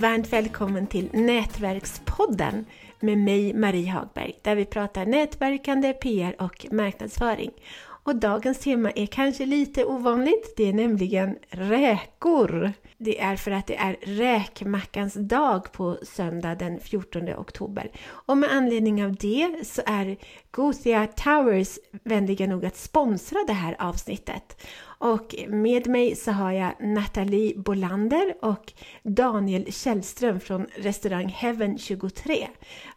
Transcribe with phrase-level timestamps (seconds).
[0.00, 2.64] Varmt välkommen till Nätverkspodden
[3.00, 7.50] med mig Marie Hagberg där vi pratar nätverkande, PR och marknadsföring.
[8.10, 12.72] Och dagens tema är kanske lite ovanligt, det är nämligen räkor.
[12.98, 17.90] Det är för att det är räkmackans dag på söndag den 14 oktober.
[18.08, 20.16] Och med anledning av det så är
[20.50, 24.66] Gothia Towers vänliga nog att sponsra det här avsnittet.
[24.82, 28.72] Och med mig så har jag Nathalie Bolander och
[29.02, 32.48] Daniel Källström från restaurang Heaven 23.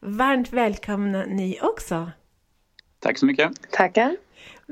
[0.00, 2.10] Varmt välkomna ni också!
[2.98, 3.70] Tack så mycket!
[3.70, 4.16] Tackar!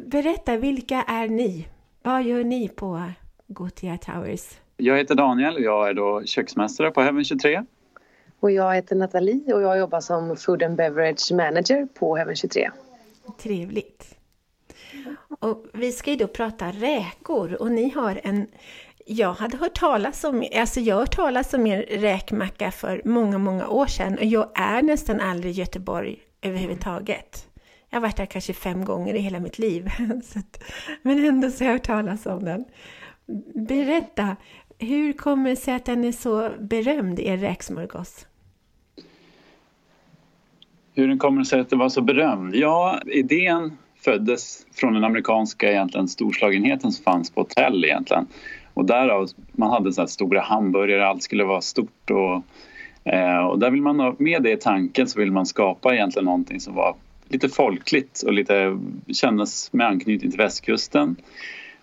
[0.07, 1.69] Berätta, vilka är ni?
[2.03, 3.03] Vad gör ni på
[3.47, 4.59] Gothia Towers?
[4.77, 7.65] Jag heter Daniel och jag är då köksmästare på Heaven 23.
[8.41, 12.71] Och jag heter Nathalie och jag jobbar som Food and Beverage Manager på Heaven 23.
[13.39, 14.17] Trevligt!
[15.41, 18.47] Och vi ska ju då prata räkor och ni har en
[19.07, 23.39] jag hade hört talas om, alltså jag har hört talas om er räkmacka för många,
[23.39, 27.50] många år sedan och jag är nästan aldrig i Göteborg överhuvudtaget.
[27.91, 29.89] Jag har varit där kanske fem gånger i hela mitt liv.
[30.37, 30.63] Att,
[31.03, 32.65] men ändå så har jag hört talas om den.
[33.55, 34.37] Berätta,
[34.79, 38.27] hur kommer det sig att den är så berömd, er räksmörgås?
[40.95, 42.55] Hur den kommer sig att den var så berömd?
[42.55, 48.27] Ja, idén föddes från den amerikanska egentligen storslagenheten som fanns på hotell egentligen.
[48.75, 52.43] Och därav, man hade så här stora hamburgare, allt skulle vara stort och,
[53.13, 56.61] eh, och där vill man, med det i tanken så vill man skapa egentligen någonting
[56.61, 56.97] som var
[57.31, 58.79] lite folkligt och lite
[59.13, 61.17] kändes med anknytning till västkusten.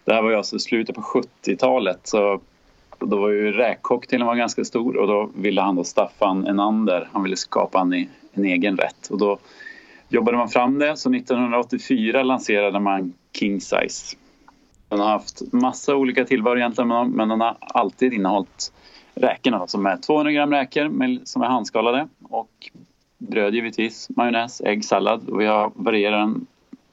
[0.06, 2.42] Det här var ju alltså slutet på 70-talet så
[3.00, 7.24] då var ju räkcocktailen var ganska stor och då ville han då Staffan Enander, han
[7.24, 7.94] ville skapa en,
[8.34, 9.40] en egen rätt och då
[10.10, 14.18] jobbade man fram det så 1984 lanserade man King Size.
[14.90, 18.74] Den har haft massa olika tillbehör egentligen men den har alltid innehållit
[19.16, 22.72] räkorna som är 200 gram räkor som är handskalade och
[23.18, 26.46] bröd givetvis, majonnäs, ägg, sallad och vi har varierat den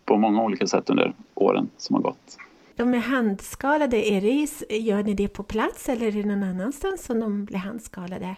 [0.04, 2.38] på många olika sätt under åren som har gått.
[2.76, 7.04] De är handskalade, är det, gör ni det på plats eller är det någon annanstans
[7.04, 8.36] som de blir handskalade?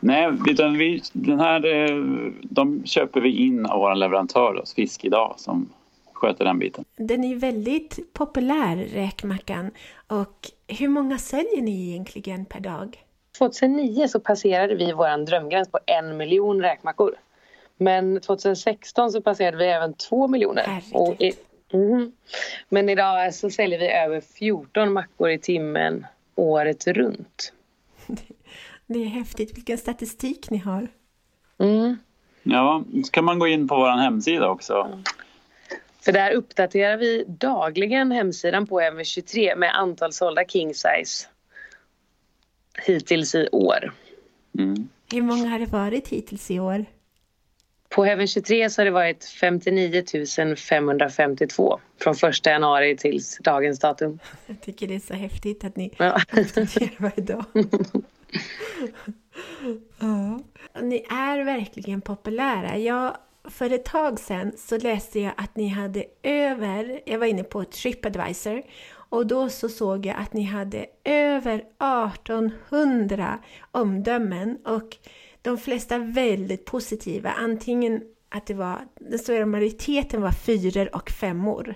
[0.00, 5.34] Nej, utan vi, den här, eh, de köper vi in av vår leverantör, Fisk idag,
[5.36, 5.68] som
[6.12, 6.84] sköter den biten.
[6.96, 9.70] Den är väldigt populär, räkmackan.
[10.06, 13.04] Och hur många säljer ni egentligen per dag?
[13.38, 17.14] 2009 så passerade vi vår drömgräns på en miljon räkmackor.
[17.76, 20.82] Men 2016 så passerade vi även två miljoner.
[20.92, 21.32] Och i,
[21.72, 22.12] mm,
[22.68, 27.52] men idag så säljer vi över 14 mackor i timmen året runt.
[28.86, 30.88] Det är häftigt vilken statistik ni har.
[31.58, 31.96] Mm.
[32.42, 34.74] Ja, så kan man gå in på vår hemsida också.
[34.74, 35.02] Mm.
[36.04, 41.28] För där uppdaterar vi dagligen hemsidan på MV23 med antal sålda king size
[42.84, 43.92] hittills i år.
[44.58, 44.88] Mm.
[45.12, 46.84] Hur många har det varit hittills i år?
[47.88, 50.04] På Heaven 23 så har det varit 59
[50.56, 54.18] 552 från 1 januari till dagens datum.
[54.46, 56.20] Jag tycker det är så häftigt att ni ja.
[56.32, 57.44] uppdaterar varje dag.
[60.00, 60.40] ja.
[60.82, 62.78] Ni är verkligen populära.
[62.78, 67.44] Jag, för ett tag sedan så läste jag att ni hade över, jag var inne
[67.44, 68.62] på Tripadvisor
[69.14, 73.38] och då så såg jag att ni hade över 1800
[73.70, 74.96] omdömen och
[75.42, 77.30] de flesta väldigt positiva.
[77.30, 81.74] Antingen att det var, den stora majoriteten var fyror och femmor.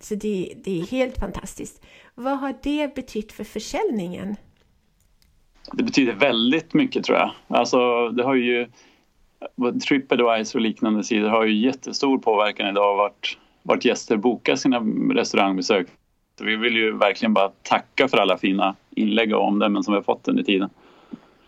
[0.00, 1.84] Så det, det är helt fantastiskt.
[2.14, 4.36] Vad har det betytt för försäljningen?
[5.72, 7.30] Det betyder väldigt mycket tror jag.
[7.48, 8.68] Alltså det har ju
[9.88, 14.78] Tripadvisor och liknande sidor har ju jättestor påverkan idag vart, vart gäster bokar sina
[15.14, 15.86] restaurangbesök.
[16.40, 20.02] Vi vill ju verkligen bara tacka för alla fina inlägg och omdömen som vi har
[20.02, 20.70] fått under tiden.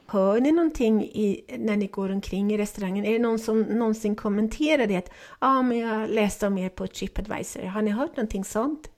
[0.06, 3.04] Hör ni någonting i, när ni går omkring i restaurangen?
[3.04, 4.94] Är det någon som någonsin kommenterar det?
[4.94, 5.02] Ja,
[5.38, 7.62] ah, men jag läste om er på Tripadvisor.
[7.62, 8.90] Har ni hört någonting sånt?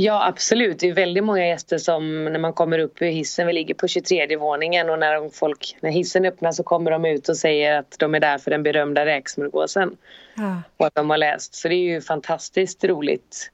[0.00, 0.78] Ja, absolut.
[0.78, 3.88] Det är väldigt många gäster som när man kommer upp i hissen, vi ligger på
[3.88, 7.96] 23 våningen och när, folk, när hissen öppnas så kommer de ut och säger att
[7.98, 9.96] de är där för den berömda räksmörgåsen.
[10.36, 10.62] Ja.
[10.76, 11.54] Och att de har läst.
[11.54, 13.50] Så det är ju fantastiskt roligt.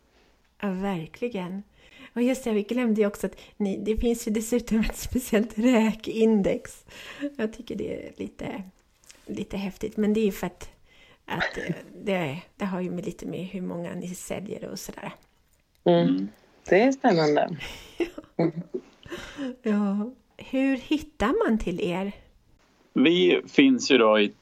[0.62, 1.62] Ja, verkligen.
[2.14, 5.58] Och just det, vi glömde ju också att ni, det finns ju dessutom ett speciellt
[5.58, 6.84] räkindex.
[7.36, 8.62] Jag tycker det är lite,
[9.26, 10.70] lite häftigt, men det är ju för att,
[11.24, 11.58] att
[12.04, 15.12] det, det har ju med lite med hur många ni säljer och sådär.
[15.84, 16.28] Mm.
[16.68, 17.56] Det är spännande.
[18.36, 18.52] Mm.
[19.62, 20.10] ja.
[20.36, 22.12] Hur hittar man till er?
[22.92, 24.32] Vi finns ju då i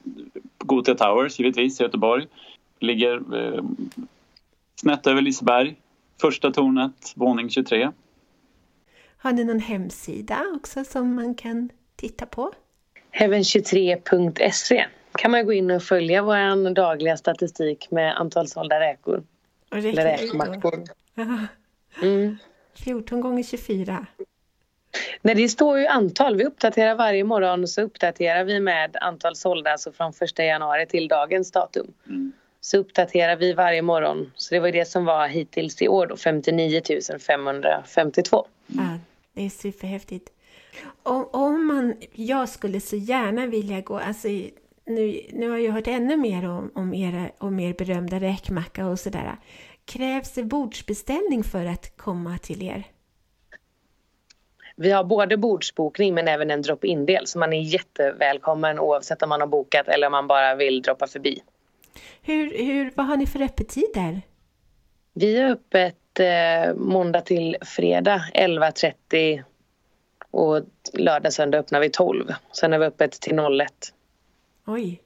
[0.57, 2.27] Gothia Towers, givetvis, i Göteborg.
[2.79, 3.63] Ligger eh,
[4.75, 5.75] snett över Liseberg,
[6.21, 7.91] första tornet, våning 23.
[9.17, 12.51] Har ni någon hemsida också som man kan titta på?
[13.19, 19.23] Heaven23.se kan man gå in och följa vår dagliga statistik med antal sålda räkor.
[19.71, 20.83] Eller räkmackor.
[22.01, 22.37] Mm.
[22.75, 24.05] 14 gånger 24.
[25.21, 26.35] Nej, det står ju antal.
[26.35, 31.07] Vi uppdaterar varje morgon så uppdaterar vi med antal sålda, alltså från 1 januari till
[31.07, 31.93] dagens datum.
[32.07, 32.31] Mm.
[32.65, 34.31] Så uppdaterar vi varje morgon.
[34.35, 36.81] Så det var det som var hittills i år då, 59
[37.19, 38.47] 552.
[38.67, 38.99] Ja,
[39.33, 40.29] det är superhäftigt.
[41.03, 44.27] Om, om man, jag skulle så gärna vilja gå, alltså
[44.85, 48.99] nu, nu har jag hört ännu mer om, om, era, om er berömda räkmacka och
[48.99, 49.37] sådär.
[49.85, 52.83] Krävs det bordsbeställning för att komma till er?
[54.75, 59.41] Vi har både bordsbokning men även en drop-in-del så man är jättevälkommen oavsett om man
[59.41, 61.41] har bokat eller om man bara vill droppa förbi.
[62.21, 64.21] Hur, hur, vad har ni för öppettider?
[65.13, 69.43] Vi är öppet eh, måndag till fredag 11.30
[70.31, 70.61] och
[70.93, 72.33] lördag söndag öppnar vi 12.
[72.51, 73.93] Sen är vi öppet till 01.
[74.65, 75.01] Oj.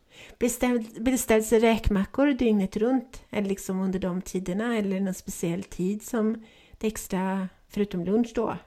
[0.99, 3.23] Beställs det räkmackor dygnet runt?
[3.29, 4.77] Eller liksom under de tiderna?
[4.77, 6.45] Eller någon speciell tid som
[6.77, 8.57] det extra, förutom lunch då?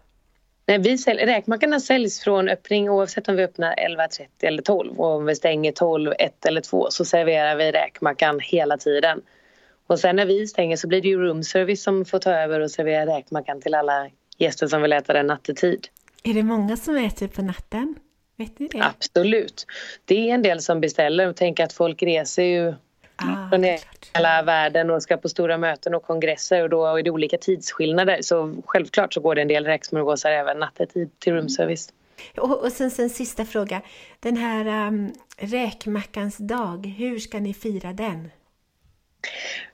[0.70, 5.00] Nej, vi sälj, räkmackorna säljs från öppning oavsett om vi öppnar 11.30 eller 12.
[5.00, 9.22] Och om vi stänger 12, 1 eller 2 så serverar vi räkmackan hela tiden.
[9.86, 12.70] Och sen när vi stänger så blir det ju roomservice som får ta över och
[12.70, 15.88] servera räkmackan till alla gäster som vill äta den nattetid.
[16.22, 17.94] Är det många som äter på natten?
[18.36, 18.82] Vet ni det?
[18.82, 19.66] Absolut.
[20.04, 21.32] Det är en del som beställer.
[21.32, 22.74] Tänk att folk reser ju
[23.20, 23.64] ah, från
[24.14, 28.18] hela världen och ska på stora möten och kongresser och då är det olika tidsskillnader.
[28.22, 31.92] Så självklart så går det en del räksmörgåsar även nattetid till roomservice.
[32.36, 33.82] Och, och sen, sen sista fråga.
[34.20, 38.30] Den här um, räkmackans dag, hur ska ni fira den?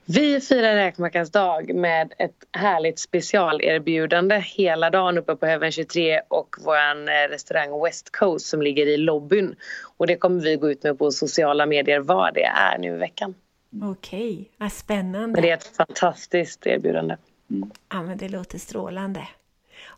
[0.04, 6.56] Vi firar räkmackans dag med ett härligt specialerbjudande hela dagen uppe på Heaven 23 och
[6.64, 9.56] vår eh, restaurang West Coast som ligger i lobbyn.
[9.96, 12.96] Och det kommer vi gå ut med på sociala medier vad det är nu i
[12.96, 13.34] veckan.
[13.82, 15.26] Okej, vad spännande.
[15.26, 17.16] Men det är ett fantastiskt erbjudande.
[17.50, 17.70] Mm.
[17.88, 19.28] Ja, men det låter strålande.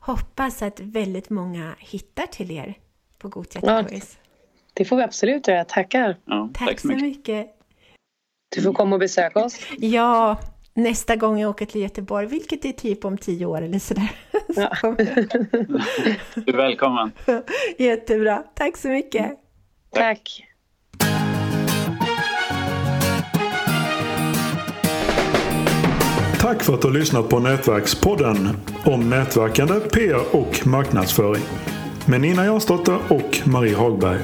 [0.01, 2.75] Hoppas att väldigt många hittar till er
[3.19, 3.99] på Gothia ja,
[4.75, 5.65] Det får vi absolut göra.
[5.65, 6.17] Tackar.
[6.25, 7.03] Ja, tack, tack så mycket.
[7.03, 7.58] mycket.
[8.49, 9.57] Du får komma och besöka oss.
[9.79, 10.37] Ja,
[10.75, 14.11] nästa gång jag åker till Göteborg, vilket är typ om tio år eller sådär.
[14.57, 14.71] Ja.
[16.35, 17.13] du är välkommen.
[17.79, 18.43] Jättebra.
[18.55, 19.31] Tack så mycket.
[19.95, 20.45] Tack.
[26.41, 28.49] Tack för att du har lyssnat på Nätverkspodden
[28.85, 31.43] om nätverkande, PR och marknadsföring
[32.07, 34.21] med Nina Jansdotter och Marie Hagberg.